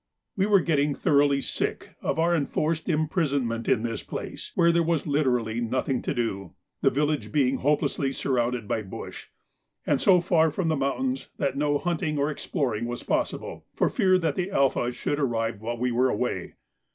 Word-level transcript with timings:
We 0.35 0.47
were 0.47 0.61
getting 0.61 0.95
thoroughly 0.95 1.41
sick 1.41 1.89
of 2.01 2.17
our 2.17 2.35
enforced 2.35 2.89
imprisonment 2.89 3.69
in 3.69 3.83
this 3.83 4.01
place, 4.01 4.51
where 4.55 4.71
there 4.71 4.81
was 4.81 5.05
literally 5.05 5.61
nothing 5.61 6.01
to 6.01 6.15
do, 6.15 6.55
the 6.81 6.89
village 6.89 7.31
being 7.31 7.57
hopelessly 7.57 8.11
surrounded 8.11 8.67
by 8.67 8.81
bush, 8.81 9.27
and 9.85 10.01
so 10.01 10.19
far 10.19 10.49
from 10.49 10.69
the 10.69 10.75
mountains 10.75 11.27
that 11.37 11.55
no 11.55 11.77
hunting 11.77 12.17
or 12.17 12.31
exploring 12.31 12.85
was 12.87 13.03
possible, 13.03 13.63
for 13.75 13.89
fear 13.89 14.17
the 14.17 14.49
'Alpha' 14.49 14.91
should 14.91 15.19
arrive 15.19 15.61
while 15.61 15.77
we 15.77 15.91
were 15.91 16.09
away. 16.09 16.55